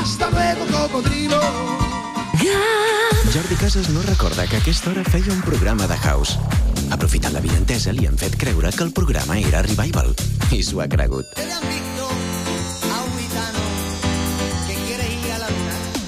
[0.00, 1.40] Hasta luego, cocodrilo.
[3.34, 6.38] Jordi Casas no recorda que a aquesta hora feia un programa de house.
[6.94, 10.14] Aprofitant la vientesa, li han fet creure que el programa era Revival.
[10.54, 11.26] I s'ho ha cregut.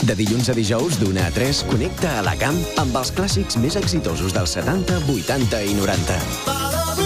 [0.07, 3.75] De dilluns a dijous, d'una a 3, connecta a la camp amb els clàssics més
[3.75, 7.06] exitosos dels 70, 80 i 90.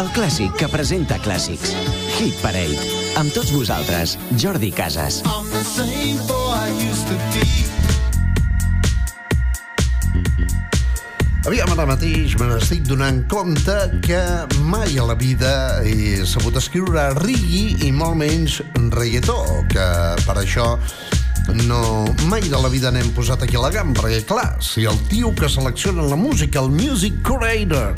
[0.00, 1.74] El clàssic que presenta clàssics.
[2.16, 2.76] Hit Parade.
[3.20, 5.18] Amb tots vosaltres, Jordi Casas.
[5.28, 7.44] I'm the same boy I used to be.
[11.44, 13.76] Aviam, ara mateix me n'estic donant compte
[14.06, 14.22] que
[14.72, 15.52] mai a la vida
[15.84, 18.62] he sabut escriure reggae i molt menys
[18.96, 19.36] reggaetó,
[19.68, 19.86] que
[20.24, 20.78] per això
[21.66, 24.96] no, mai de la vida n'hem posat aquí a la gam, perquè clar, si el
[25.12, 27.92] tio que selecciona la música, el music curator,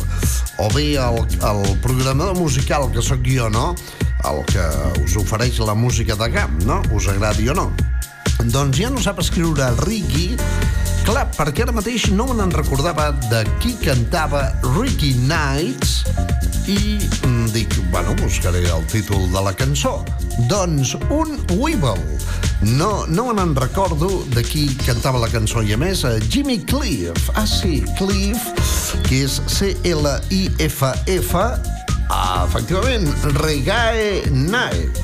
[0.63, 3.75] o bé el, el programador musical que sóc jo, no?,
[4.23, 4.63] el que
[5.03, 7.73] us ofereix la música de gam, no?, us agradi o no,
[8.55, 10.39] doncs ja no sap escriure reggae,
[11.03, 14.45] clar, perquè ara mateix no me recordava de qui cantava
[14.77, 16.05] Ricky Knights
[16.71, 16.79] i
[17.27, 20.05] mm, dic, bueno, buscaré el títol de la cançó.
[20.47, 21.99] Doncs un Weeble.
[22.63, 26.61] No, no me n'en recordo de qui cantava la cançó i a més, eh, Jimmy
[26.63, 27.31] Cliff.
[27.35, 28.39] Ah, sí, Cliff,
[29.09, 31.35] que és C-L-I-F-F,
[32.15, 33.09] Ah, efectivament,
[33.41, 34.99] Reggae Night.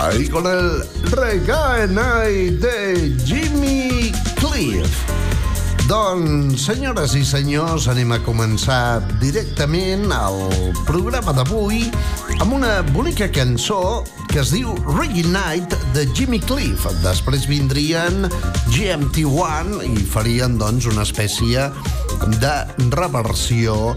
[0.00, 0.82] Ahí con el
[1.12, 4.90] Reggae Night de Jimmy Cliff.
[5.88, 10.42] Doncs, senyores i senyors, anem a començar directament el
[10.84, 11.86] programa d'avui
[12.42, 16.84] amb una bonica cançó que es diu Reggae Night de Jimmy Cliff.
[17.00, 18.28] Després vindrien
[18.74, 21.70] GMT1 i farien, doncs, una espècie
[22.36, 22.52] de
[22.92, 23.94] reversió,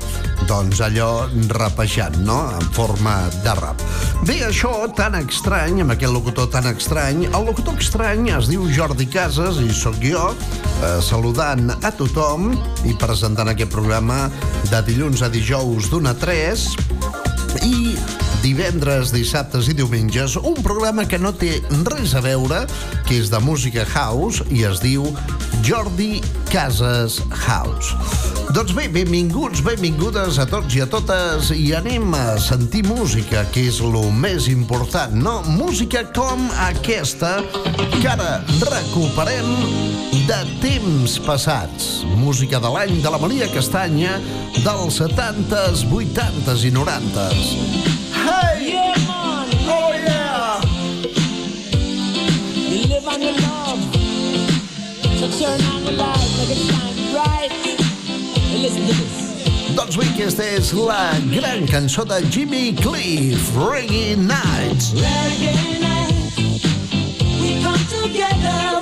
[0.47, 3.83] doncs, allò rapejant, no?, en forma de rap.
[4.27, 9.09] Bé, això tan estrany, amb aquest locutor tan estrany, el locutor estrany es diu Jordi
[9.11, 10.29] Casas i sóc jo,
[10.79, 12.51] eh, saludant a tothom
[12.85, 14.27] i presentant aquest programa
[14.69, 16.67] de dilluns a dijous d'una a 3
[17.65, 17.75] i
[18.41, 22.63] divendres, dissabtes i diumenges un programa que no té res a veure,
[23.07, 25.05] que és de música house i es diu
[25.65, 27.93] Jordi Casas House.
[28.51, 33.67] Doncs bé, benvinguts, benvingudes a tots i a totes i anem a sentir música, que
[33.69, 35.37] és lo més important, no?
[35.47, 37.37] Música com aquesta
[38.01, 39.53] que ara recuperem
[40.27, 42.01] de temps passats.
[42.17, 44.19] Música de l'any de la Maria Castanya
[44.65, 48.00] dels 70s, 80s i 90s.
[48.27, 48.73] Hey!
[48.73, 49.47] Yeah, man.
[49.67, 50.61] Oh, yeah!
[52.71, 53.81] You live on the love.
[55.19, 57.51] So turn on the light, make it shine bright.
[58.51, 59.21] And listen to this.
[59.75, 64.91] Doncs bé, aquesta és la gran cançó de Jimmy Cliff, Reggae Nights.
[64.99, 66.61] Reggae night.
[67.41, 68.80] We come together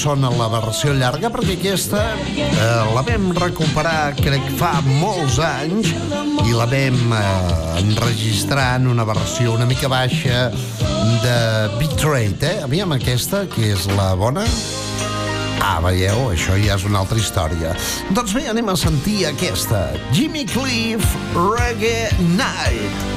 [0.00, 5.90] sona la versió llarga perquè aquesta eh, la vam recuperar crec fa molts anys
[6.46, 10.48] i la vam eh, enregistrar en una versió una mica baixa
[11.20, 11.36] de
[11.78, 12.62] Bitrate, eh?
[12.64, 14.46] Aviam aquesta, que és la bona.
[15.60, 17.74] Ah, veieu, això ja és una altra història.
[18.16, 19.90] Doncs bé, anem a sentir aquesta.
[20.16, 23.09] Jimmy Cliff Reggae Night.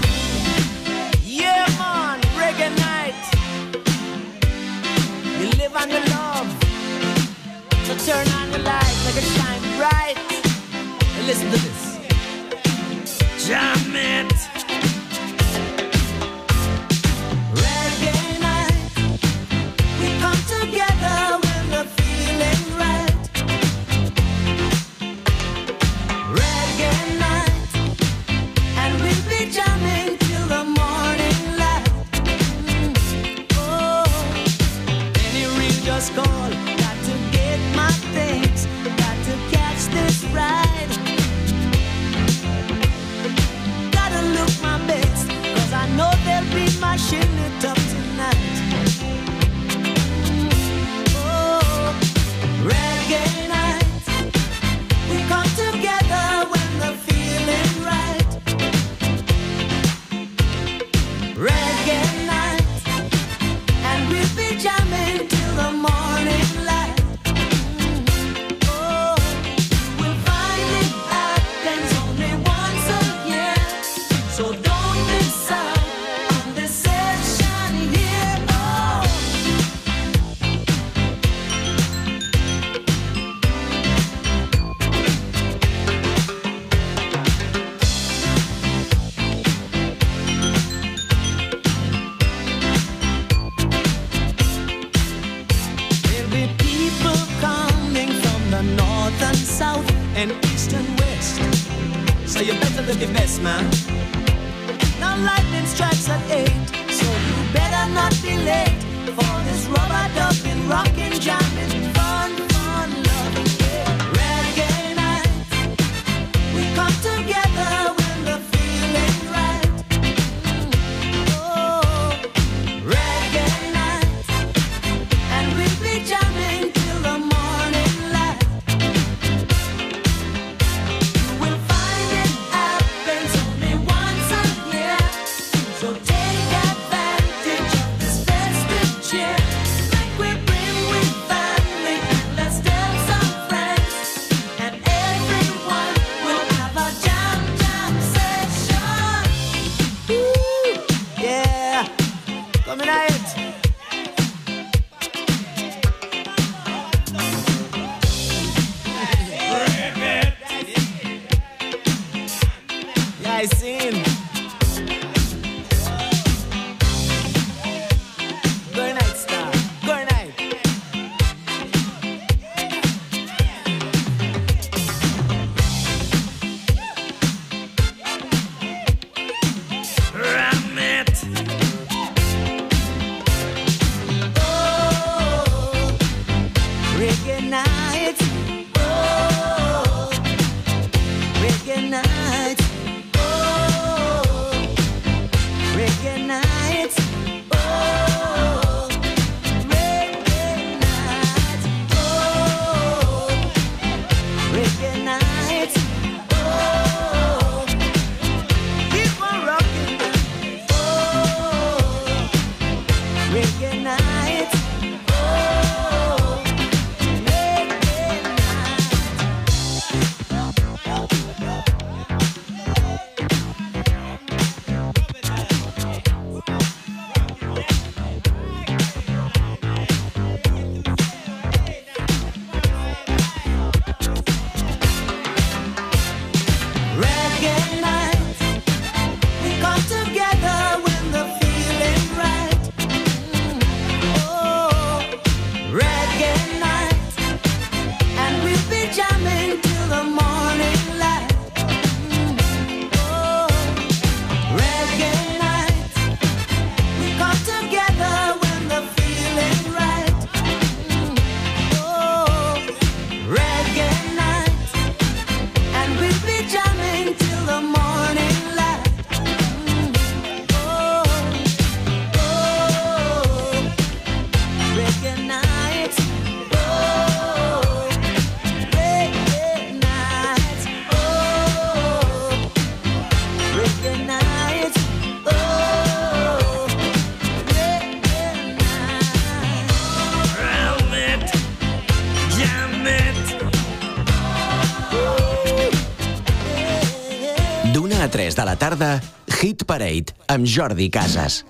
[299.54, 301.44] Hit Parade amb Jordi Casas.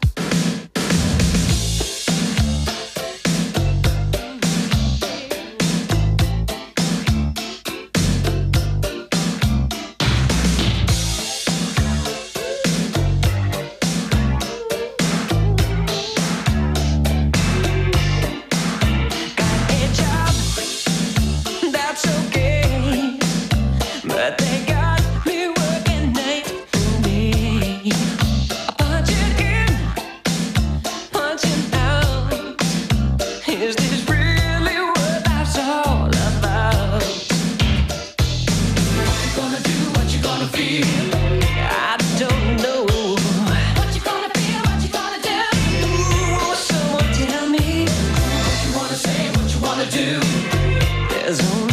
[51.44, 51.73] don't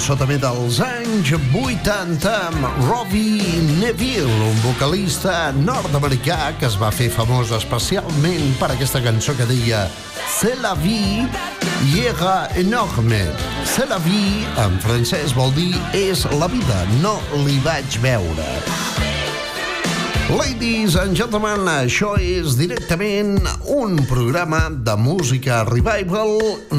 [0.00, 7.10] cançó també dels anys 80 amb Robbie Neville, un vocalista nord-americà que es va fer
[7.12, 9.82] famós especialment per aquesta cançó que deia
[10.38, 11.28] C'est la vie
[12.00, 13.20] era enorme.
[13.66, 19.09] C'est la vie, en francès, vol dir és la vida, no li vaig veure.
[20.30, 23.40] Ladies and gentlemen, això és directament
[23.74, 26.36] un programa de música revival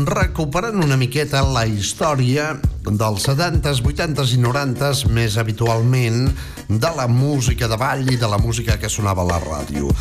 [0.08, 2.54] recuperant una miqueta la història
[2.88, 6.30] dels 70s, 80s i 90s, més habitualment
[6.70, 9.92] de la música de ball i de la música que sonava a la ràdio.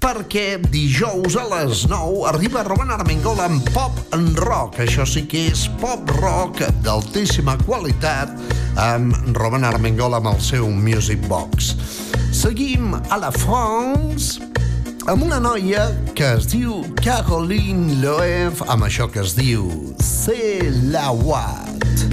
[0.00, 4.80] Perquè dijous a les 9 arriba Roman Armengol amb pop and rock.
[4.80, 8.32] Això sí que és pop rock d'altíssima qualitat
[8.80, 11.74] amb Roman Armengol amb el seu Music Box.
[12.44, 14.36] Seguim a la France
[15.08, 19.32] amb una noia que es diu Caroline Loev amb això que es
[20.04, 20.60] C'est
[20.92, 22.04] la Watt.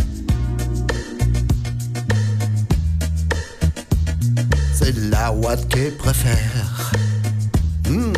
[4.73, 6.93] C'est la Watt que préfère.
[7.89, 8.13] Hmm,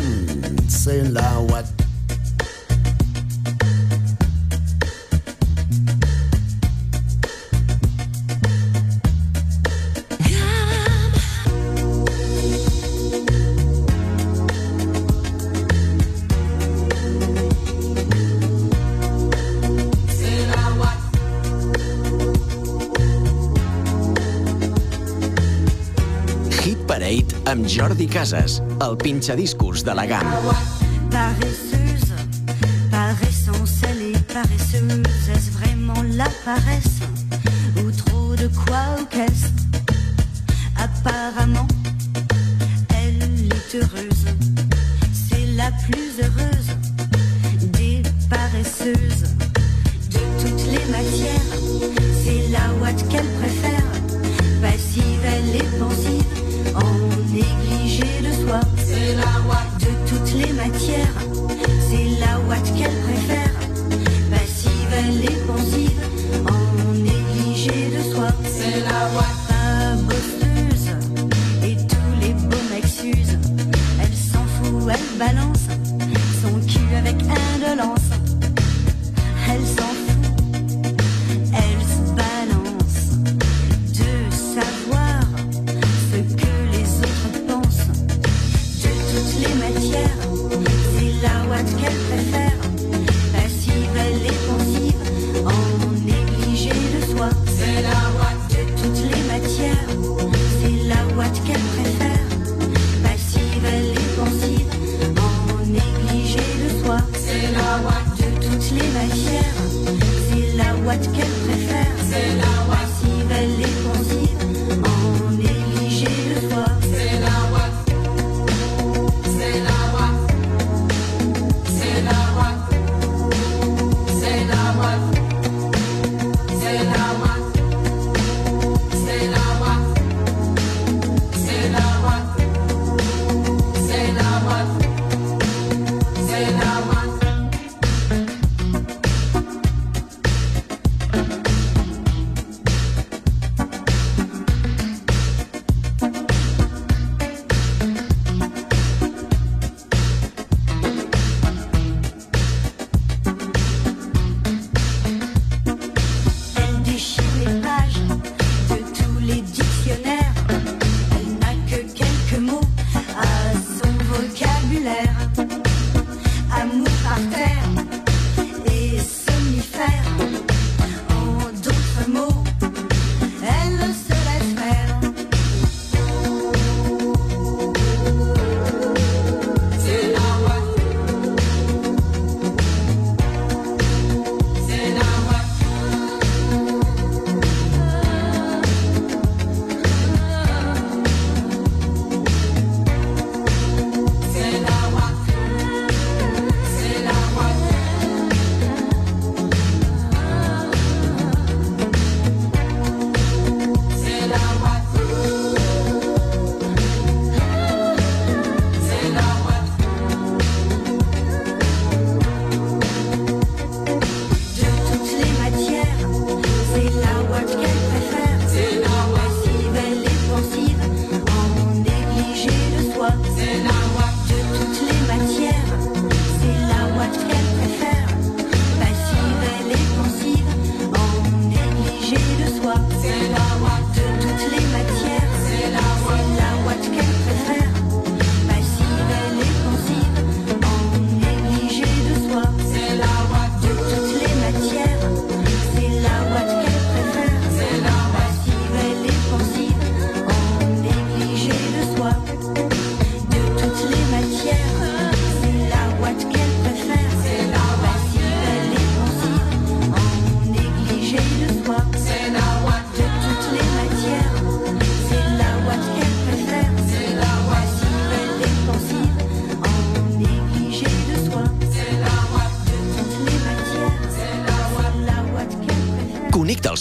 [0.68, 1.83] c'est la Watt
[27.54, 30.26] amb Jordi Casas, el pinxadiscos de la GAM.
[31.10, 32.12] Paresseuse,
[32.90, 35.02] par essence, elle est paresseuse.
[35.32, 37.13] Est-ce vraiment la paresse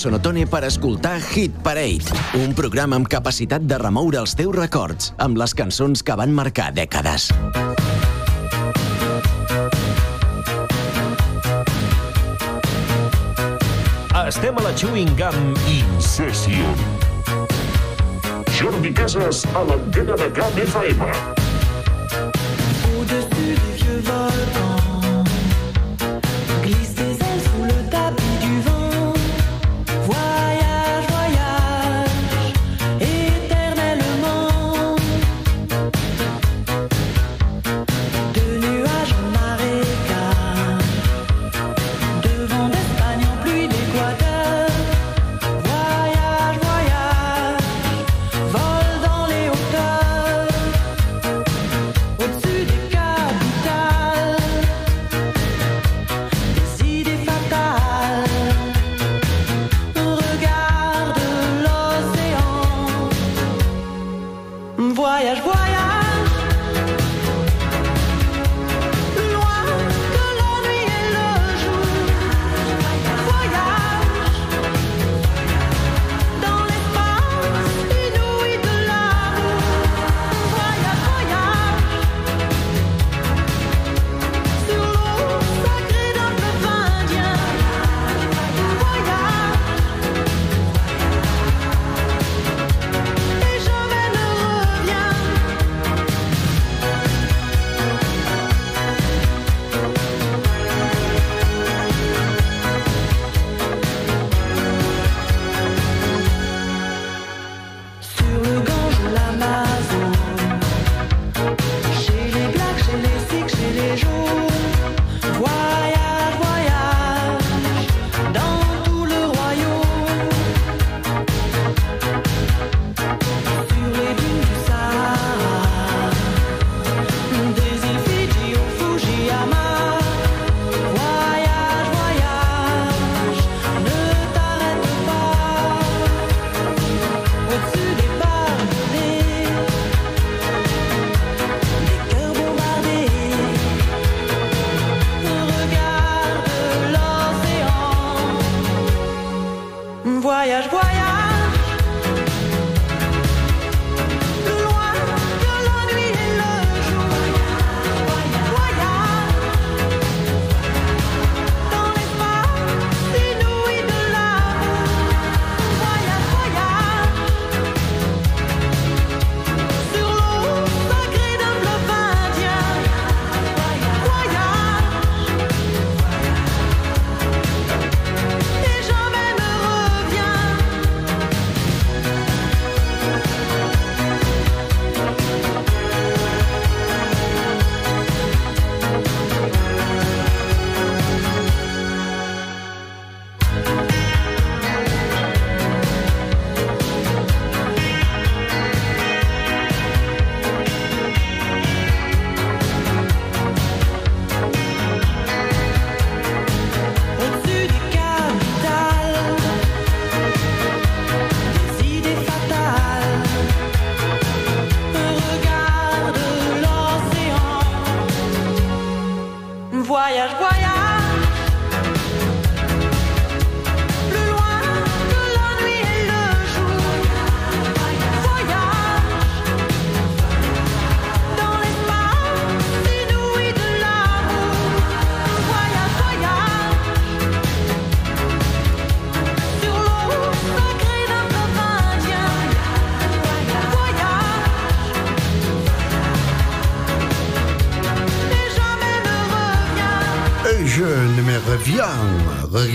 [0.04, 5.38] Sonotone per escoltar Hit Parade, un programa amb capacitat de remoure els teus records amb
[5.40, 7.30] les cançons que van marcar dècades.
[14.26, 16.84] Estem a la Chewing Gum Incession.
[18.60, 21.33] Jordi Casas a l'antena de Camp FM.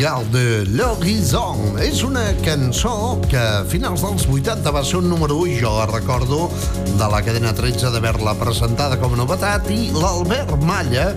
[0.09, 1.77] musical de L'Horizon.
[1.85, 5.87] És una cançó que a finals dels 80 va ser un número 1, jo la
[5.91, 6.49] recordo,
[6.87, 11.11] de la cadena 13 d'haver-la presentada com a novetat, i l'Albert Malla,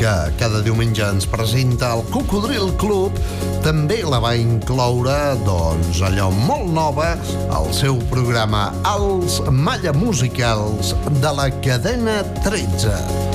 [0.00, 3.18] que cada diumenge ens presenta el Cocodril Club,
[3.66, 7.12] també la va incloure, doncs, allò molt nova,
[7.52, 13.29] al seu programa Els Malla Musicals de la cadena 13.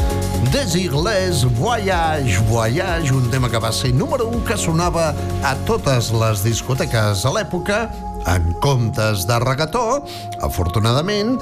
[0.51, 6.43] Desirless Voyage, Voyage, un tema que va ser número 1 que sonava a totes les
[6.43, 7.86] discoteques a l'època,
[8.27, 10.03] en comptes de regató,
[10.45, 11.36] afortunadament,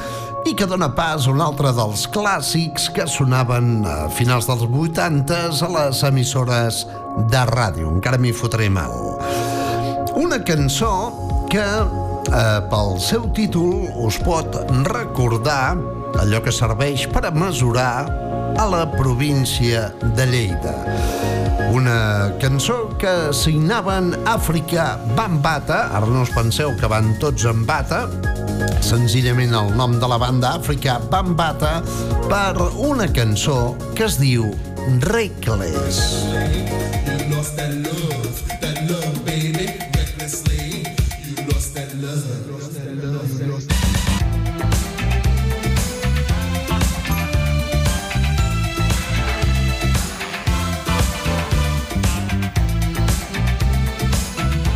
[0.45, 5.63] i que dona pas a un altre dels clàssics que sonaven a finals dels 80s
[5.63, 6.83] a les emissores
[7.31, 7.91] de ràdio.
[7.95, 8.93] Encara m'hi fotré mal.
[10.19, 10.93] Una cançó
[11.49, 15.77] que, eh, pel seu títol, us pot recordar
[16.19, 18.22] allò que serveix per a mesurar
[18.57, 20.73] a la província de Lleida.
[21.73, 28.05] Una cançó que signaven Àfrica Bambata, ara no us penseu que van tots en bata,
[28.85, 31.79] senzillament el nom de la banda Àfrica Bambata,
[32.29, 34.51] per una cançó que es diu
[35.09, 36.03] Reckless.
[36.33, 36.93] Reckless.
[37.33, 38.03] lost that love.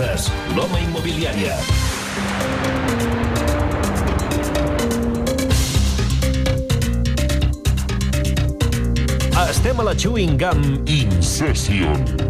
[0.00, 1.52] Casas, l'home immobiliària.
[9.50, 12.29] Estem a la Chewing Gum In Session.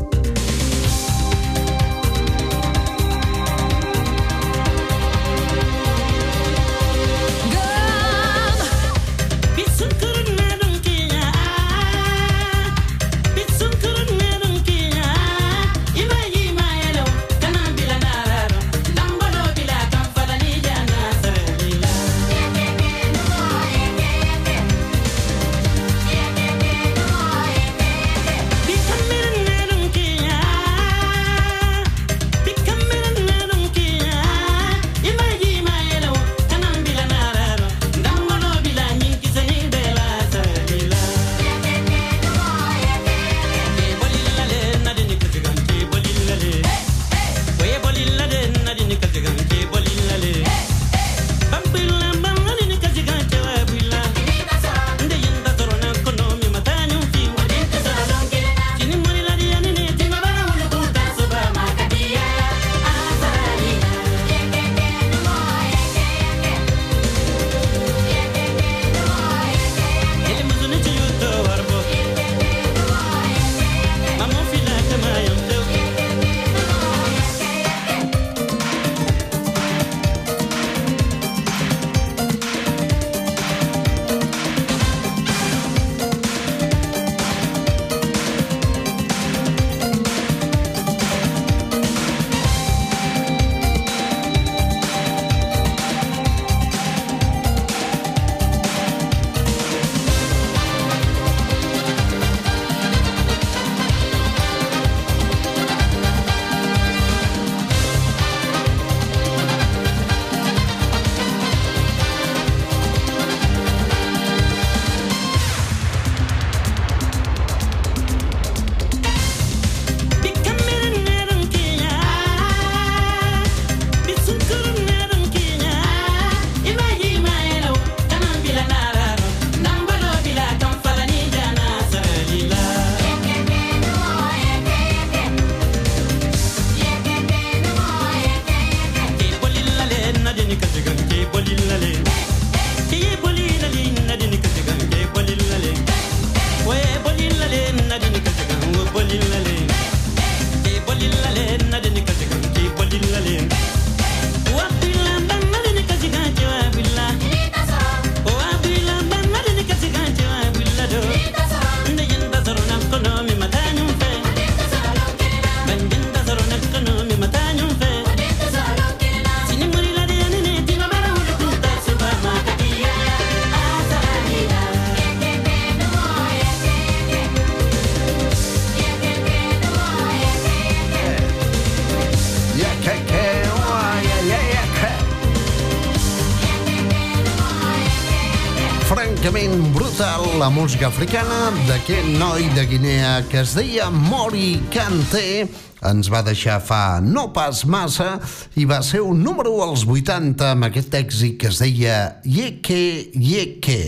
[189.20, 195.44] Francament brutal la música africana d'aquest noi de Guinea que es deia Mori Kanté
[195.90, 198.14] ens va deixar fa no pas massa
[198.56, 203.10] i va ser un número 1 als 80 amb aquest èxit que es deia Yeke
[203.12, 203.80] Yeke.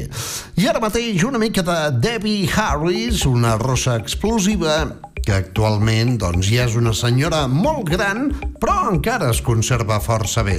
[0.60, 4.82] I ara mateix una mica de Debbie Harris, una rossa explosiva
[5.22, 8.30] que actualment doncs, ja és una senyora molt gran,
[8.62, 10.58] però encara es conserva força bé.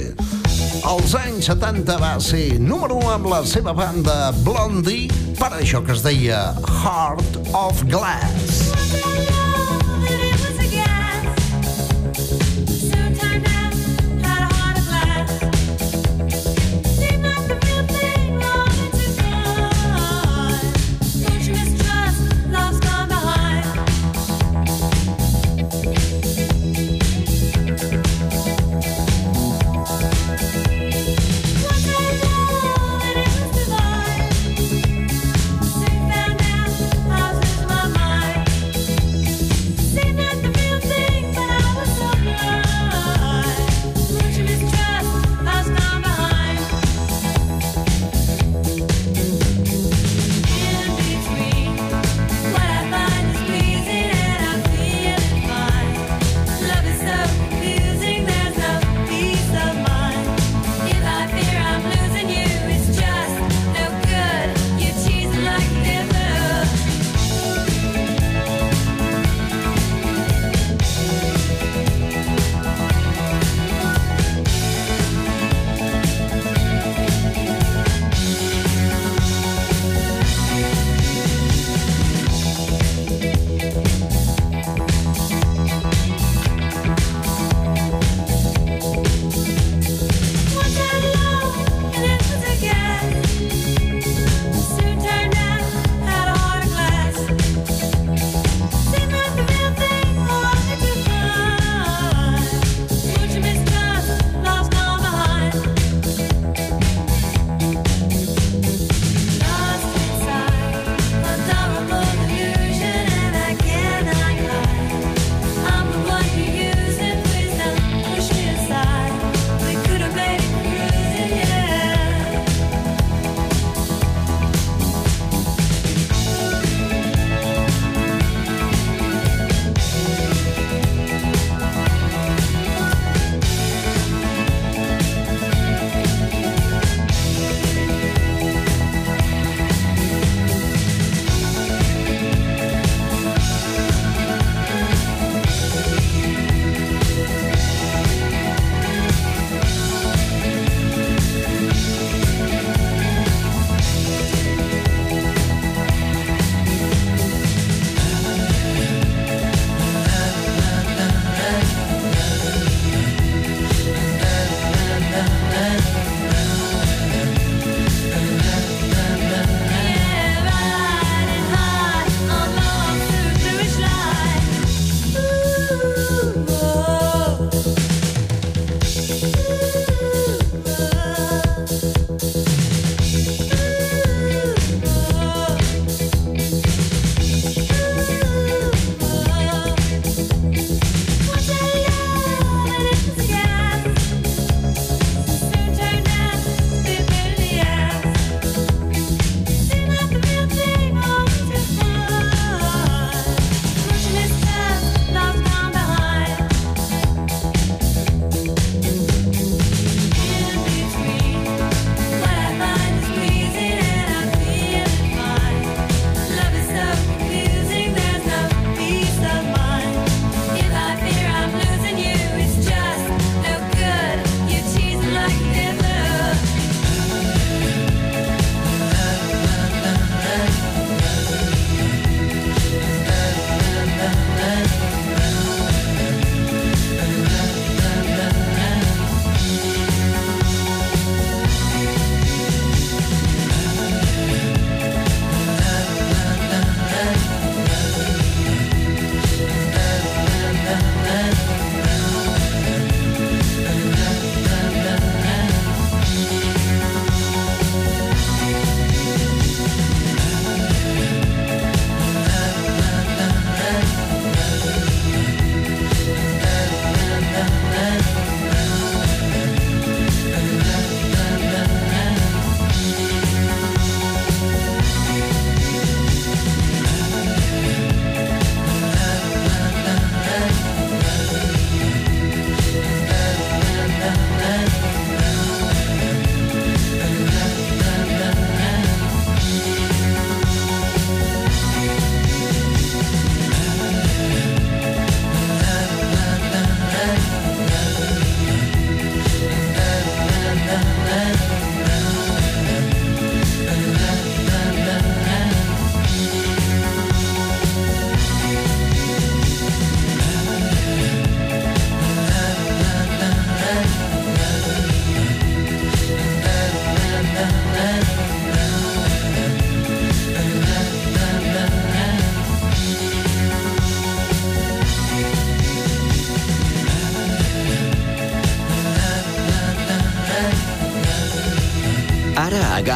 [0.84, 5.08] Als anys 70 va ser número 1 amb la seva banda Blondie,
[5.40, 6.46] per això que es deia
[6.82, 9.43] Heart of Glass.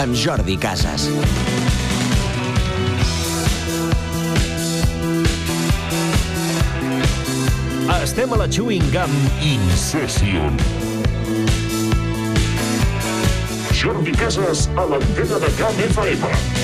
[0.00, 1.08] Amb Jordi Casas.
[8.02, 9.12] Estem a la Chewing Gum
[9.44, 10.56] Incession.
[13.76, 16.59] Jordi Casas a l'antena de GAM FM.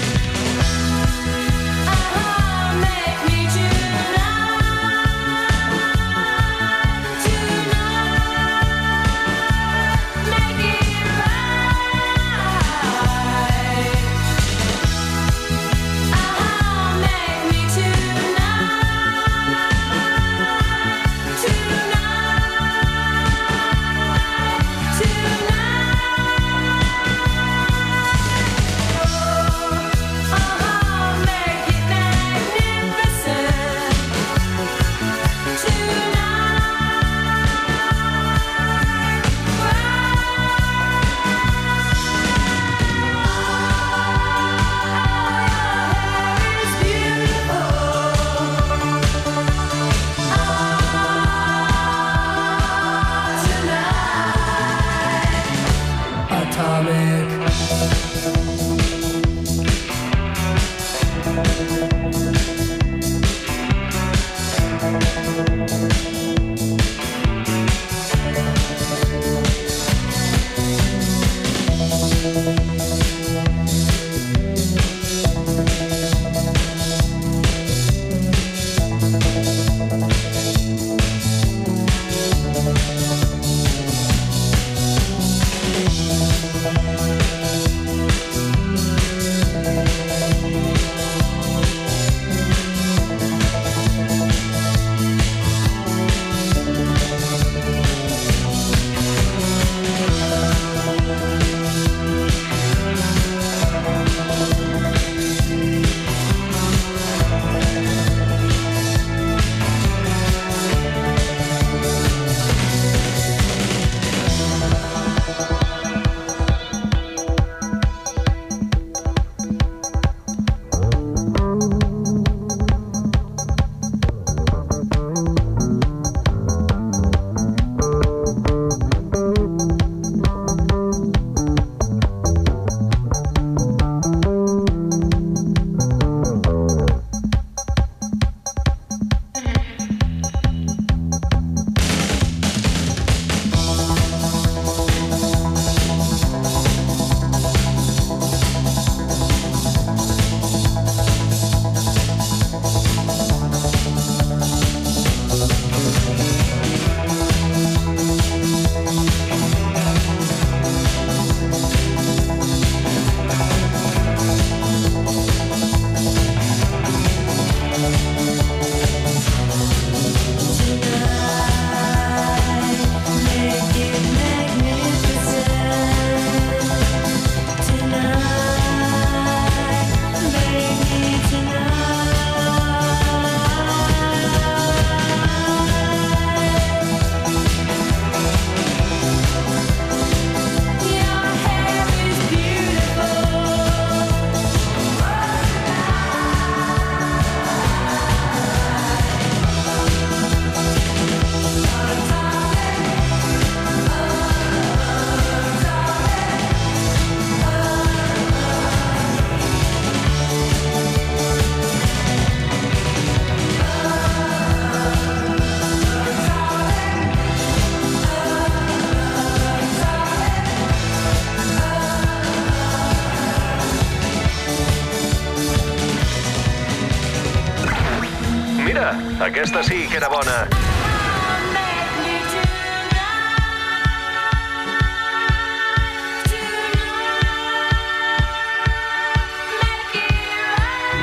[229.27, 230.37] Aquesta sí que era bona.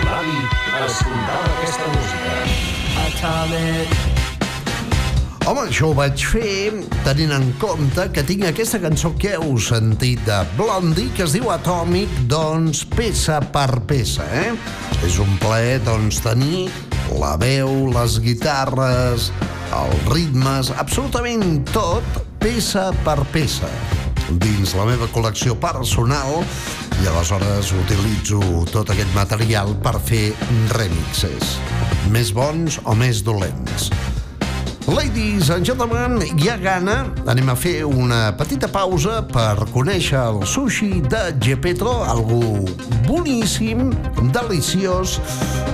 [0.06, 0.38] L'avi
[0.86, 2.38] escoltava aquesta música.
[3.04, 4.00] Atomic.
[5.44, 6.72] Home, això ho vaig fer
[7.04, 11.52] tenint en compte que tinc aquesta cançó que heu sentit de Blondie, que es diu
[11.52, 14.56] Atomic, doncs peça per peça, eh?
[15.04, 16.70] És un plaer, doncs, tenir
[17.20, 19.32] la veu, les guitarres,
[19.74, 22.06] els ritmes, absolutament tot,
[22.42, 23.70] peça per peça,
[24.44, 26.42] dins la meva col·lecció personal
[27.02, 28.40] i aleshores utilitzo
[28.72, 30.26] tot aquest material per fer
[30.76, 31.58] remixes,
[32.14, 33.92] més bons o més dolents.
[34.88, 37.06] Ladies and gentlemen, hi ha gana.
[37.32, 42.66] Anem a fer una petita pausa per conèixer el sushi de Gepetto, algú
[43.08, 43.94] boníssim,
[44.36, 45.16] deliciós,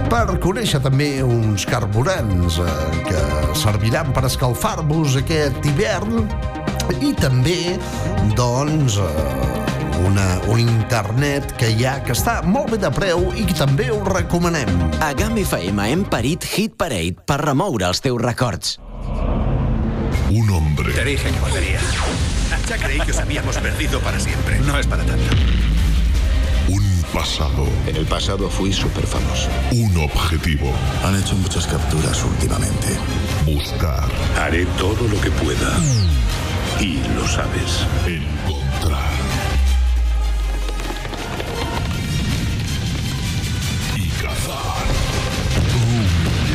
[0.09, 2.69] per conèixer també uns carburants eh,
[3.05, 3.19] que
[3.57, 6.23] serviran per escalfar-vos aquest hivern
[7.05, 7.77] i també,
[8.37, 13.45] doncs, eh, una, un internet que hi ha que està molt bé de preu i
[13.45, 14.71] que també us recomanem.
[15.05, 18.79] A GAM FM hem parit Hit Parade per remoure els teus records.
[20.29, 20.93] Un hombre.
[20.93, 21.85] Te dije que volvería.
[22.69, 24.59] Ya creí que os habíamos perdido para siempre.
[24.59, 25.58] No es para tanto.
[27.13, 27.65] Pasado.
[27.87, 29.49] En el pasado fui súper famoso.
[29.71, 30.71] Un objetivo.
[31.03, 32.87] Han hecho muchas capturas últimamente.
[33.45, 34.07] Buscar.
[34.39, 35.77] Haré todo lo que pueda.
[36.79, 37.85] Y lo sabes.
[38.05, 39.09] Encontrar.
[43.95, 44.85] Y cazar.
[45.75, 46.05] Oh,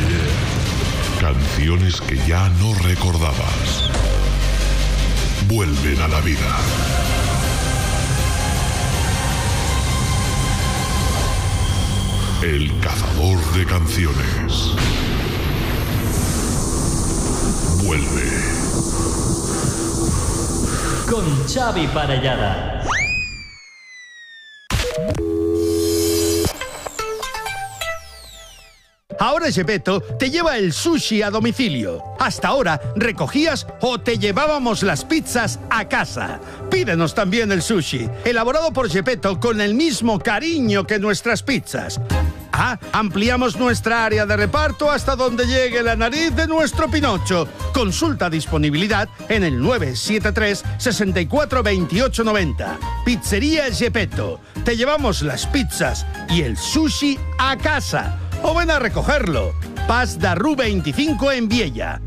[0.09, 1.31] yeah.
[1.31, 3.89] Canciones que ya no recordabas.
[5.47, 7.24] Vuelven a la vida.
[12.45, 14.75] El cazador de canciones.
[17.83, 18.29] Vuelve.
[21.09, 22.85] Con Xavi Parellada.
[29.17, 32.03] Ahora Gepetto te lleva el sushi a domicilio.
[32.19, 36.39] Hasta ahora recogías o te llevábamos las pizzas a casa.
[36.69, 41.99] Pídenos también el sushi, elaborado por Gepetto con el mismo cariño que nuestras pizzas.
[42.57, 47.49] Ah, ampliamos nuestra área de reparto hasta donde llegue la nariz de nuestro Pinocho.
[47.73, 52.79] Consulta disponibilidad en el 973 64 28 90.
[53.03, 54.39] Pizzería Gepetto.
[54.63, 58.17] Te llevamos las pizzas y el sushi a casa.
[58.41, 59.53] O ven a recogerlo.
[59.85, 61.99] Pas de Ru 25 en Viella.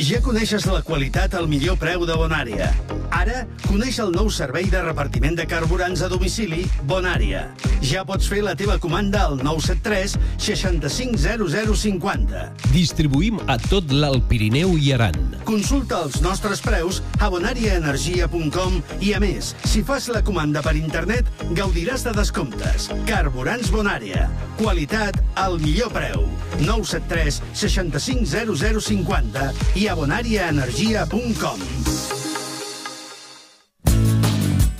[0.00, 2.70] Ja coneixes la qualitat al millor preu de Bonària.
[3.12, 7.42] Ara, coneix el nou servei de repartiment de carburants a domicili Bonària.
[7.84, 12.46] Ja pots fer la teva comanda al 973 650050.
[12.72, 15.18] Distribuïm a tot l'Alt Pirineu i Aran.
[15.44, 21.28] Consulta els nostres preus a bonariaenergia.com i, a més, si fas la comanda per internet,
[21.52, 22.88] gaudiràs de descomptes.
[23.10, 24.24] Carburants Bonària.
[24.56, 26.24] Qualitat al millor preu.
[26.62, 31.58] 973 650050 i a bonariaenergia.com.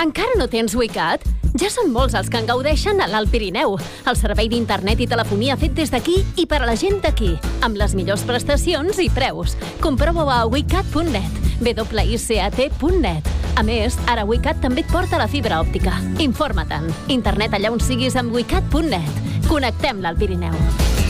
[0.03, 1.24] Encara no tens WeCat?
[1.61, 3.76] Ja són molts els que en gaudeixen a l'Alt Pirineu.
[4.09, 7.76] El servei d'internet i telefonia fet des d'aquí i per a la gent d'aquí, amb
[7.80, 9.57] les millors prestacions i preus.
[9.84, 13.30] Comprova-ho a wicat.net, wicat.net.
[13.53, 15.98] A més, ara WeCat també et porta la fibra òptica.
[16.24, 16.88] Informa-te'n.
[17.12, 19.46] Internet allà on siguis amb wicat.net.
[19.50, 21.01] Connectem l'Alt Pirineu.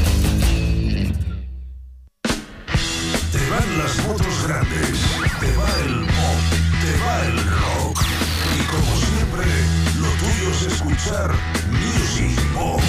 [3.53, 4.98] Van las motos grandes,
[5.40, 6.40] te va el pop,
[6.82, 7.96] te va el rock.
[8.59, 9.46] Y como siempre,
[10.00, 11.30] lo tuyo es escuchar
[11.70, 12.84] Music Box.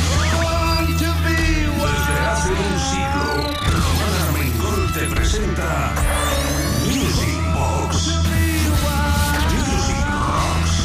[1.83, 3.27] Desde hace un siglo,
[3.73, 5.69] Román Armengol te presenta
[6.85, 7.93] Music Box.
[9.51, 10.75] Music Rocks.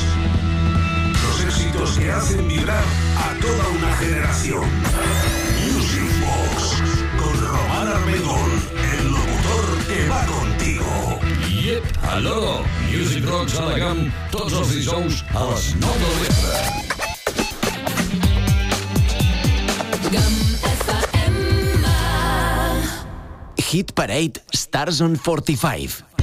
[1.22, 2.84] Los éxitos que hacen vibrar
[3.16, 4.87] a toda una generación.
[12.18, 14.00] Aló, Music Rocks a la GAM,
[14.32, 16.56] tots els dijous a les 9 del vespre.
[23.68, 26.17] Hit Parade Stars on 45.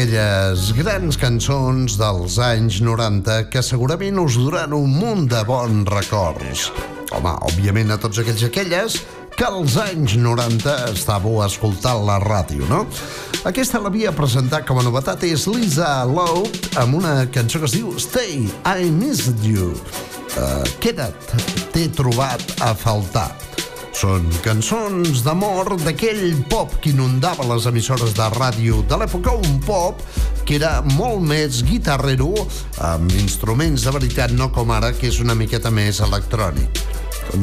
[0.00, 6.70] D'aquelles grans cançons dels anys 90 que segurament us duran un munt de bons records.
[7.12, 8.96] Home, òbviament a tots aquells aquelles
[9.36, 12.86] que als anys 90 estàveu escoltant la ràdio, no?
[13.44, 17.92] Aquesta l'havia presentat com a novetat és Lisa Loeb amb una cançó que es diu
[18.00, 19.74] Stay, I Missed You.
[20.32, 21.36] Uh, queda't,
[21.76, 23.28] t'he trobat a faltar.
[24.00, 30.00] Són cançons d'amor d'aquell pop que inundava les emissores de ràdio de l'època, un pop
[30.48, 32.30] que era molt més guitarrero,
[32.86, 36.80] amb instruments de veritat, no com ara, que és una miqueta més electrònic.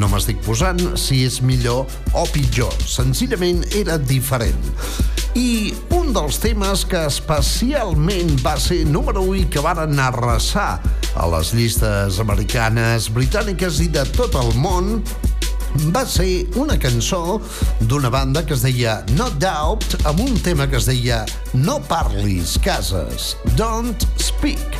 [0.01, 1.85] No m'estic posant si és millor
[2.17, 4.73] o pitjor, senzillament era diferent.
[5.37, 10.71] I un dels temes que especialment va ser número 1 i que van arrasar
[11.13, 14.95] a les llistes americanes, britàniques i de tot el món
[15.93, 17.39] va ser una cançó
[17.89, 22.57] d'una banda que es deia No Doubt amb un tema que es deia No parlis,
[22.63, 24.77] cases, Don't Speak.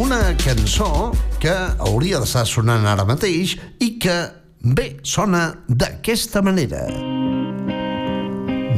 [0.00, 1.10] Una cançó
[1.42, 4.18] que hauria d'estar sonant ara mateix i que,
[4.62, 6.86] bé, sona d'aquesta manera.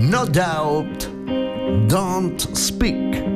[0.03, 1.09] No Doubt,
[1.89, 3.32] Don't Speak.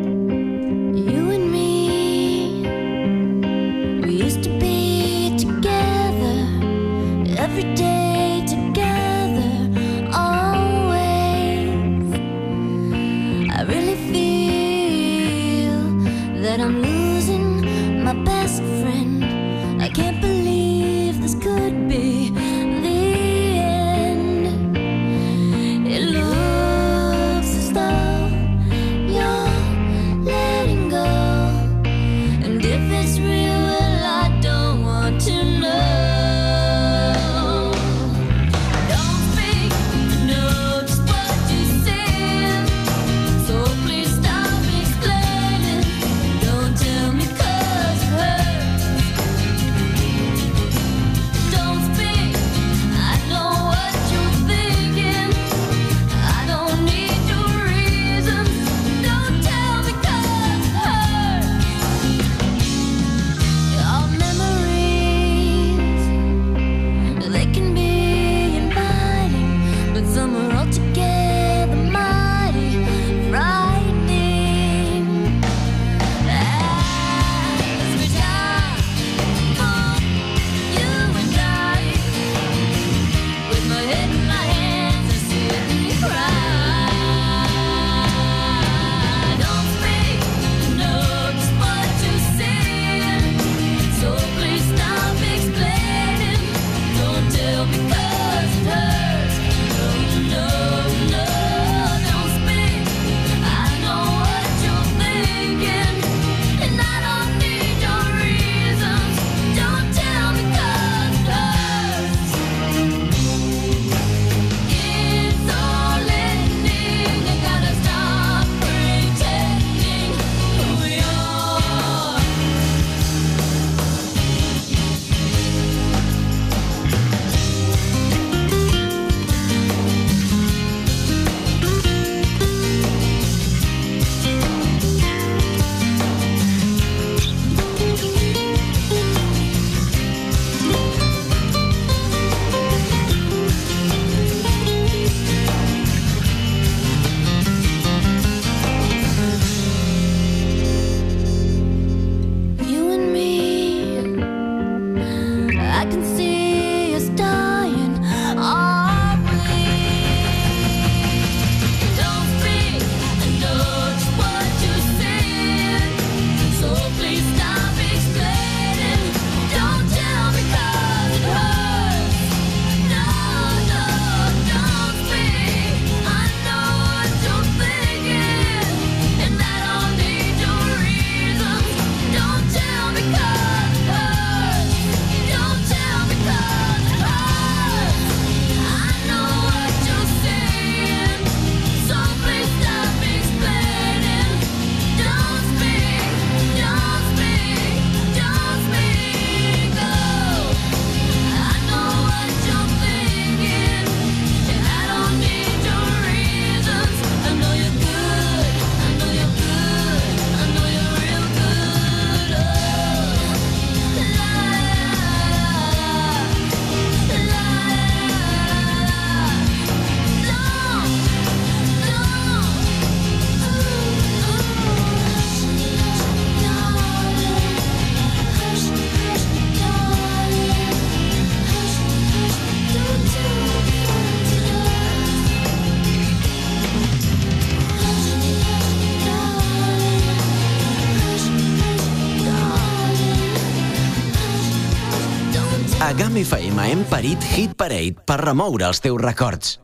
[246.87, 249.57] Parit Hit Parade per remoure els teus records.